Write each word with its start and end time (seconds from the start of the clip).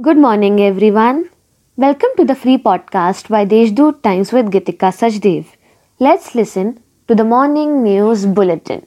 Good 0.00 0.16
morning, 0.16 0.60
everyone. 0.60 1.28
Welcome 1.74 2.10
to 2.18 2.24
the 2.24 2.36
free 2.36 2.56
podcast 2.56 3.28
by 3.28 3.44
Deshdoot 3.44 4.00
Times 4.00 4.30
with 4.32 4.52
Gitika 4.52 4.90
Sajdev. 4.98 5.46
Let's 5.98 6.36
listen 6.36 6.68
to 7.08 7.16
the 7.16 7.24
morning 7.24 7.82
news 7.82 8.24
bulletin. 8.24 8.86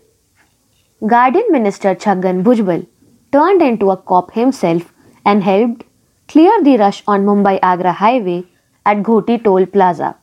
Guardian 1.06 1.50
Minister 1.50 1.96
Chhagan 1.96 2.42
Bhujbal 2.46 2.88
turned 3.34 3.62
into 3.62 3.92
a 3.92 3.98
cop 3.98 4.32
himself 4.36 4.94
and 5.26 5.44
helped 5.44 5.84
clear 6.30 6.64
the 6.64 6.78
rush 6.78 7.04
on 7.06 7.26
Mumbai 7.26 7.60
Agra 7.62 7.92
highway 7.92 8.46
at 8.86 9.04
Ghoti 9.04 9.44
Toll 9.44 9.66
Plaza. 9.66 10.16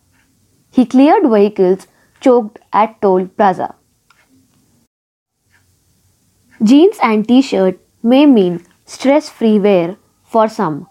He 0.71 0.87
cleared 0.87 1.31
vehicles 1.31 1.87
choked 2.23 2.61
at 2.73 2.99
Toll 3.03 3.27
Plaza. 3.27 3.75
Jeans 6.63 6.99
and 7.03 7.29
t 7.29 7.43
shirt 7.43 7.79
may 8.03 8.25
mean 8.25 8.63
stress 8.87 9.29
free 9.29 9.59
wear 9.59 9.99
for 10.35 10.49
some, 10.49 10.87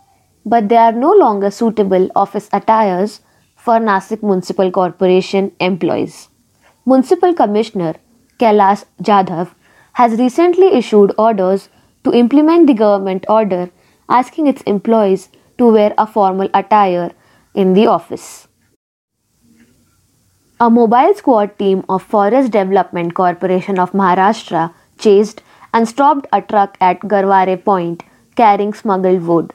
but 0.46 0.70
they 0.70 0.78
are 0.78 0.92
no 0.92 1.12
longer 1.12 1.52
suitable 1.52 2.10
office 2.16 2.50
attires 2.52 3.22
for 3.56 3.80
Nasik 3.80 4.24
Municipal 4.24 4.72
Corporation 4.72 5.52
employees. 5.60 6.30
Municipal 6.86 7.34
Commissioner 7.34 7.96
Kailash 8.40 8.86
Jadhav 9.02 9.54
has 9.94 10.20
recently 10.20 10.68
issued 10.80 11.14
orders 11.18 11.70
to 12.04 12.14
implement 12.14 12.68
the 12.68 12.74
government 12.74 13.26
order 13.28 13.70
asking 14.10 14.48
its 14.48 14.62
employees 14.74 15.30
to 15.58 15.72
wear 15.72 15.94
a 15.98 16.08
formal 16.08 16.50
attire 16.54 17.12
in 17.54 17.74
the 17.74 17.88
office. 17.88 18.48
A 20.60 20.70
mobile 20.70 21.14
squad 21.14 21.58
team 21.60 21.84
of 21.90 22.04
Forest 22.04 22.52
Development 22.52 23.14
Corporation 23.14 23.78
of 23.78 23.92
Maharashtra 23.92 24.74
chased 24.98 25.42
and 25.74 25.88
stopped 25.88 26.28
a 26.32 26.42
truck 26.42 26.78
at 26.82 27.02
Garware 27.02 27.64
Point 27.64 28.04
carrying 28.38 28.74
smuggled 28.74 29.24
wood. 29.24 29.54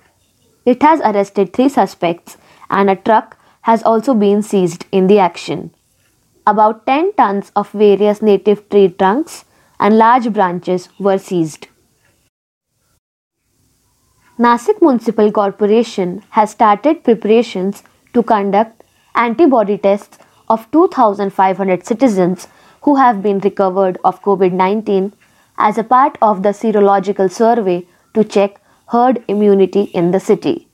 It 0.67 0.83
has 0.83 1.01
arrested 1.01 1.53
three 1.53 1.69
suspects 1.69 2.37
and 2.71 2.91
a 2.91 2.97
truck 2.97 3.39
has 3.63 3.83
also 3.83 4.15
been 4.15 4.43
seized 4.43 4.87
in 4.93 5.07
the 5.07 5.19
action. 5.19 5.71
About 6.47 6.87
10 6.87 7.13
tons 7.15 7.53
of 7.55 7.71
various 7.71 8.21
native 8.21 8.69
tree 8.69 8.89
trunks 8.89 9.45
and 9.79 9.99
large 9.99 10.33
branches 10.33 10.89
were 10.99 11.19
seized. 11.19 11.69
Nasik 14.39 14.81
Municipal 14.83 15.31
Corporation 15.31 16.23
has 16.31 16.51
started 16.51 17.05
preparations 17.05 17.83
to 18.15 18.23
conduct 18.23 18.83
antibody 19.15 19.79
tests 19.79 20.19
of 20.49 20.71
2,500 20.73 21.87
citizens 21.87 22.49
who 22.83 22.97
have 22.97 23.23
been 23.23 23.39
recovered 23.41 23.99
of 24.05 24.23
COVID 24.23 24.53
19 24.53 25.13
as 25.59 25.79
a 25.79 25.85
part 25.85 26.19
of 26.21 26.43
the 26.43 26.55
serological 26.63 27.31
survey 27.31 27.87
to 28.15 28.25
check 28.25 28.62
herd 28.89 29.23
immunity 29.29 29.83
in 29.83 30.11
the 30.11 30.21
city. 30.21 30.69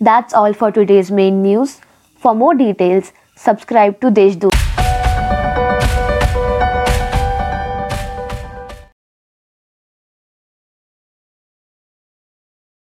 That's 0.00 0.32
all 0.34 0.52
for 0.52 0.70
today's 0.70 1.10
main 1.10 1.42
news. 1.42 1.80
For 2.18 2.34
more 2.34 2.54
details, 2.54 3.12
subscribe 3.36 4.00
to 4.00 4.10
Deshdoot. 4.10 4.59